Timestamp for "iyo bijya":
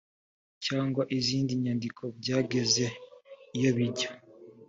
3.57-4.09